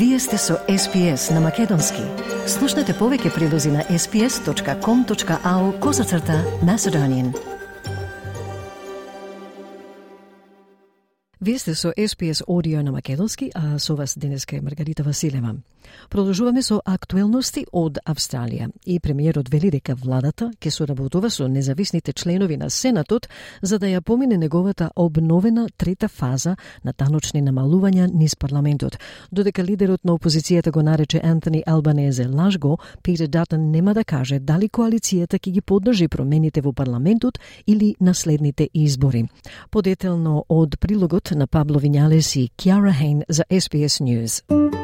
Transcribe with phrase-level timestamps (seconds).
[0.00, 2.00] Вие сте со SPS на Македонски.
[2.48, 7.34] Слушнете повеќе прилози на sps.com.au козацрта Macedonian.
[11.40, 15.54] Вие сте со SPS Audio на Македонски, а со вас денеска е Маргарита Василева.
[16.08, 22.56] Продолжуваме со актуелности од Австралија и премиерот вели дека владата ќе соработува со независните членови
[22.56, 23.28] на Сенатот
[23.62, 28.98] за да ја помине неговата обновена трета фаза на таночни намалувања низ парламентот.
[29.32, 34.68] Додека лидерот на опозицијата го нарече Антони Албанезе лажго, Питер Датон нема да каже дали
[34.68, 39.28] коалицијата ќе ги поддржи промените во парламентот или наследните избори.
[39.70, 44.79] Подетелно од прилогот на Пабло Винјалес и Кјара Хейн за SBS News.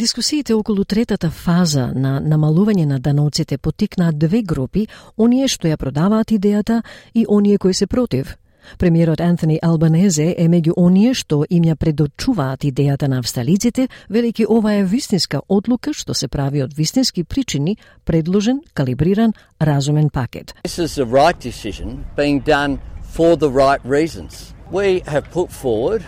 [0.00, 4.86] Дискусиите околу третата фаза на намалување на даноците потикнаа две групи,
[5.20, 6.78] оние што ја продаваат идејата
[7.12, 8.38] и оние кои се против.
[8.78, 14.72] Премиерот Антони Албанезе е меѓу оние што им ја предочуваат идејата на австралиците, велики ова
[14.72, 20.54] е вистинска одлука што се прави од вистински причини, предложен, калибриран, разумен пакет.
[20.64, 24.54] This is the right decision being done for the right reasons.
[24.72, 26.02] We have put forward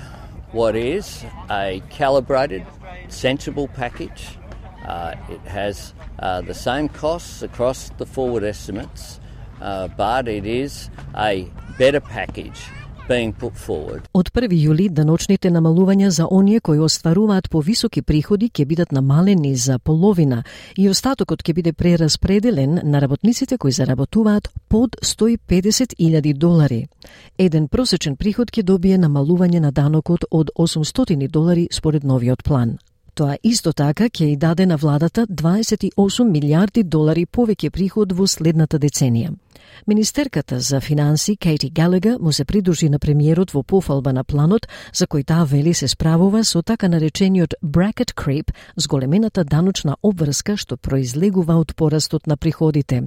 [0.53, 2.63] what is a calibrated,
[3.13, 4.39] sensible package.
[4.87, 9.21] Uh, it has uh, the same costs across the forward estimates,
[9.61, 11.47] uh, but it is a
[11.79, 12.61] better package
[13.09, 14.03] being put forward.
[14.13, 19.79] Од 1 јули даночните намалувања за оние кои остваруваат повисоки приходи ќе бидат намалени за
[19.79, 20.43] половина
[20.77, 26.87] и остатокот ќе биде прераспределен на работниците кои заработуваат под 150.000 долари.
[27.39, 32.79] Еден просечен приход ќе добие намалување на данокот од 800 долари според новиот план.
[33.15, 38.79] Тоа исто така ќе и даде на владата 28 милиарди долари повеќе приход во следната
[38.81, 39.35] деценија.
[39.87, 45.07] Министерката за финанси Кейти Галега му се придружи на премиерот во пофалба на планот за
[45.07, 51.61] кој таа вели се справува со така наречениот bracket creep, зголемената даночна обврска што произлегува
[51.61, 53.03] од порастот на приходите.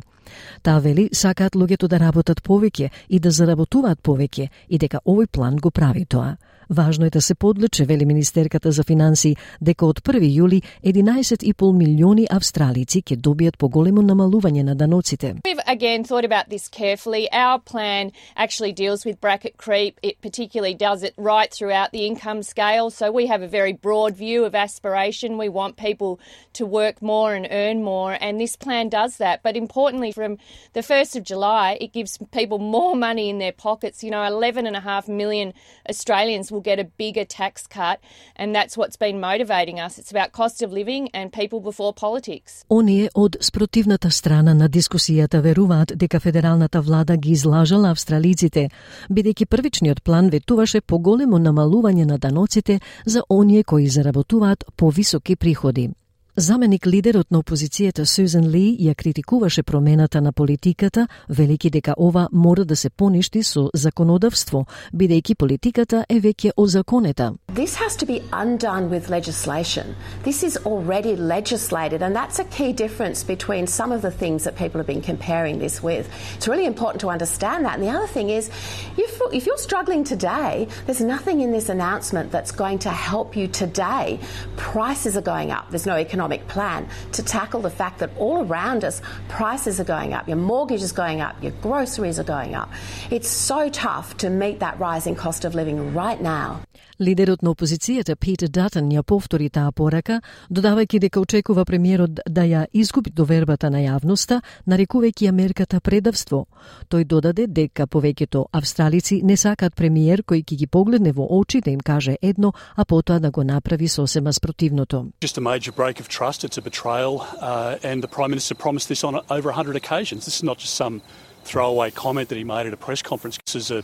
[0.64, 5.56] Таа вели сакаат луѓето да работат повеќе и да заработуваат повеќе и дека овој план
[5.58, 6.38] го прави тоа.
[6.70, 12.28] Важно е да се подлече, вели Министерката за финансии, дека од 1 јули 11,5 милиони
[12.30, 15.36] австралици ќе добијат поголемо намалување на даноците.
[15.46, 17.28] We've again thought about this carefully.
[17.32, 20.00] Our plan actually deals with bracket creep.
[20.02, 22.90] It particularly does it right throughout the income scale.
[22.90, 25.38] So we have a very broad view of aspiration.
[25.38, 26.20] We want people
[26.54, 29.44] to work more and earn more, and this plan does that.
[29.44, 30.32] But importantly, from
[30.78, 33.98] the 1st of July, it gives people more money in their pockets.
[34.06, 35.48] You know, 11.5 million
[35.94, 37.98] Australians will get a bigger tax cut,
[38.36, 39.94] and that's what's been motivating us.
[40.00, 42.52] It's about cost of living and people before politics.
[42.70, 48.70] Оние од спротивната страна на дискусијата веруваат дека федералната влада ги излажала австралиците,
[49.12, 55.90] бидејќи првичниот план ветуваше поголемо намалување на даноците за оние кои заработуваат повисоки приходи.
[56.38, 62.66] Заменик лидерот на опозицијата Сюзен Ли ја критикуваше промената на политиката, велики дека ова мора
[62.66, 67.34] да се поништи со законодавство, бидејќи политиката е веќе озаконета.
[67.56, 69.96] This has to be undone with legislation.
[70.26, 74.58] This is already legislated, and that's a key difference between some of the things that
[74.58, 76.10] people have been comparing this with.
[76.36, 77.80] It's really important to understand that.
[77.80, 78.50] And the other thing is,
[78.98, 83.48] if, if you're struggling today, there's nothing in this announcement that's going to help you
[83.48, 84.20] today.
[84.58, 85.72] Prices are going up.
[85.72, 90.14] There's no economic plan to tackle the fact that all around us, prices are going
[90.14, 90.28] up.
[90.28, 91.42] Your mortgage is going up.
[91.42, 92.72] Your groceries are going up.
[93.12, 96.62] It's so tough to meet that rising cost of living right now.
[97.00, 102.66] Лидерот на опозицијата Питер Датон ја повтори таа порака, додавајќи дека очекува премиерот да ја
[102.74, 106.46] изгуби довербата на јавноста, нарекувајќи ја мерката предавство.
[106.90, 111.72] Тој додаде дека повеќето австралици не сакаат премиер кој ќе ги погледне во очи да
[111.72, 115.12] им каже едно, а потоа да го направи сосема спротивното.
[115.22, 118.88] Just a major break of trust, it's a betrayal, uh, and the Prime Minister promised
[118.88, 120.26] this on over 100 occasions.
[120.26, 121.02] This is not just some
[121.46, 123.38] throwaway comment that he made at a press conference.
[123.46, 123.84] This is a,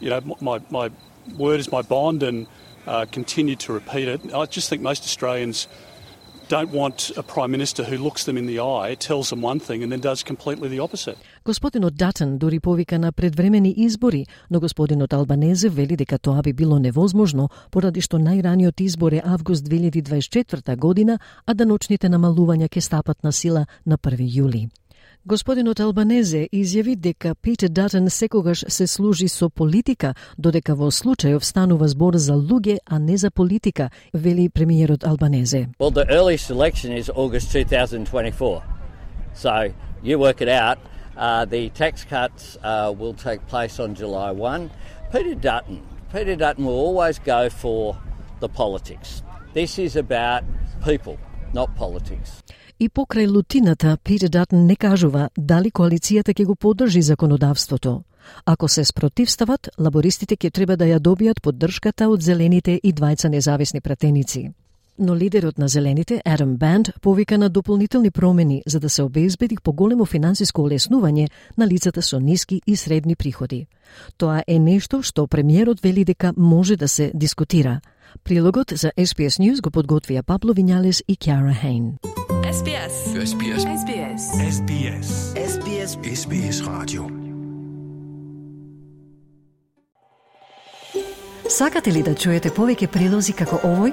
[0.00, 0.90] you know, my, my
[1.36, 2.46] word is my bond and
[2.86, 4.20] uh, continue to repeat it.
[4.34, 5.68] I just think most Australians
[6.48, 9.82] don't want a Prime Minister who looks them in the eye, tells them one thing
[9.82, 11.16] and then does completely the opposite.
[11.44, 16.78] Господинот Датен дури повика на предвремени избори, но господинот Албанезе вели дека тоа би било
[16.78, 23.32] невозможно поради што најраниот избор е август 2024 година, а даночните намалувања ќе стапат на
[23.32, 24.68] сила на 1 јули.
[25.24, 31.86] Господинот Албанезе изјави дека Питер Датен секогаш се служи со политика, додека во случајов станува
[31.88, 35.68] збор за луѓе, а не за политика, вели премиерот Албанезе.
[35.78, 38.62] Well, the early selection is August 2024.
[39.34, 39.72] So
[40.02, 40.78] you work it out.
[41.16, 44.70] Uh, the tax cuts uh, will take place on July 1.
[45.12, 45.82] Peter Dutton,
[46.12, 47.96] Peter Dutton will always go for
[48.40, 49.22] the politics.
[49.54, 50.42] This is about
[50.84, 51.16] people,
[51.54, 52.42] not politics.
[52.78, 58.02] И покрај лутината, Питер Датн не кажува дали коалицијата ќе го поддржи законодавството.
[58.44, 63.80] Ако се спротивстават, лабористите ќе треба да ја добијат поддршката од зелените и двајца независни
[63.80, 64.50] пратеници.
[64.98, 70.04] Но лидерот на Зелените, Адам Банд, повика на дополнителни промени за да се обезбеди поголемо
[70.04, 71.28] финансиско олеснување
[71.58, 73.66] на лицата со ниски и средни приходи.
[74.16, 77.80] Тоа е нешто што премиерот вели дека може да се дискутира.
[78.24, 81.96] Прилогот за SBS News го подготвија Пабло Вињалес и Кјара Хейн.
[82.52, 83.16] SBS.
[83.16, 83.62] SBS.
[83.80, 84.22] SBS.
[84.56, 85.08] SBS.
[85.36, 85.90] SBS.
[86.04, 87.08] SBS Radio.
[91.48, 93.92] Сакате ли да чуете повеќе прилози како овој?